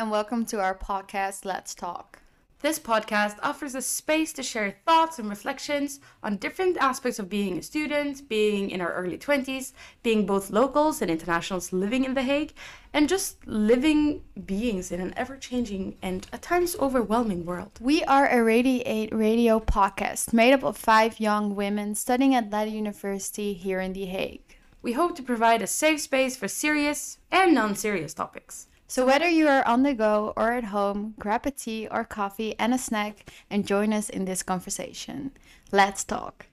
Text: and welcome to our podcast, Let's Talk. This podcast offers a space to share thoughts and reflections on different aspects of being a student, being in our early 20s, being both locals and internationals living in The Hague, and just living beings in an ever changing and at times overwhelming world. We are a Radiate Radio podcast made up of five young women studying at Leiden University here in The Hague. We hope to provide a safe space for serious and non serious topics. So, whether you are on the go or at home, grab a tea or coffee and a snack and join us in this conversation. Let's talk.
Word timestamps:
and 0.00 0.10
welcome 0.10 0.46
to 0.46 0.58
our 0.58 0.74
podcast, 0.74 1.44
Let's 1.44 1.74
Talk. 1.74 2.22
This 2.60 2.78
podcast 2.78 3.36
offers 3.42 3.74
a 3.74 3.82
space 3.82 4.32
to 4.32 4.42
share 4.42 4.78
thoughts 4.86 5.18
and 5.18 5.28
reflections 5.28 6.00
on 6.22 6.38
different 6.38 6.78
aspects 6.78 7.18
of 7.18 7.28
being 7.28 7.58
a 7.58 7.62
student, 7.62 8.26
being 8.26 8.70
in 8.70 8.80
our 8.80 8.94
early 8.94 9.18
20s, 9.18 9.74
being 10.02 10.24
both 10.24 10.48
locals 10.48 11.02
and 11.02 11.10
internationals 11.10 11.70
living 11.74 12.06
in 12.06 12.14
The 12.14 12.22
Hague, 12.22 12.54
and 12.94 13.10
just 13.10 13.46
living 13.46 14.22
beings 14.46 14.90
in 14.90 15.02
an 15.02 15.12
ever 15.18 15.36
changing 15.36 15.96
and 16.00 16.26
at 16.32 16.40
times 16.40 16.76
overwhelming 16.80 17.44
world. 17.44 17.72
We 17.78 18.02
are 18.04 18.26
a 18.26 18.42
Radiate 18.42 19.14
Radio 19.14 19.60
podcast 19.60 20.32
made 20.32 20.54
up 20.54 20.64
of 20.64 20.78
five 20.78 21.20
young 21.20 21.54
women 21.54 21.94
studying 21.94 22.34
at 22.34 22.50
Leiden 22.50 22.72
University 22.72 23.52
here 23.52 23.80
in 23.80 23.92
The 23.92 24.06
Hague. 24.06 24.56
We 24.80 24.92
hope 24.92 25.14
to 25.16 25.22
provide 25.22 25.60
a 25.60 25.66
safe 25.66 26.00
space 26.00 26.38
for 26.38 26.48
serious 26.48 27.18
and 27.30 27.52
non 27.52 27.76
serious 27.76 28.14
topics. 28.14 28.66
So, 28.90 29.06
whether 29.06 29.28
you 29.28 29.46
are 29.46 29.64
on 29.68 29.84
the 29.84 29.94
go 29.94 30.32
or 30.36 30.50
at 30.50 30.64
home, 30.64 31.14
grab 31.16 31.46
a 31.46 31.52
tea 31.52 31.86
or 31.88 32.04
coffee 32.04 32.56
and 32.58 32.74
a 32.74 32.78
snack 32.78 33.30
and 33.48 33.64
join 33.64 33.92
us 33.92 34.08
in 34.08 34.24
this 34.24 34.42
conversation. 34.42 35.30
Let's 35.70 36.02
talk. 36.02 36.49